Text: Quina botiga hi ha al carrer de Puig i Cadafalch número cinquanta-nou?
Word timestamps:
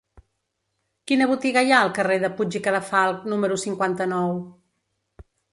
Quina 1.11 1.27
botiga 1.31 1.63
hi 1.67 1.75
ha 1.75 1.83
al 1.89 1.93
carrer 1.99 2.17
de 2.25 2.31
Puig 2.39 2.59
i 2.61 2.63
Cadafalch 2.69 3.31
número 3.35 3.61
cinquanta-nou? 3.67 4.37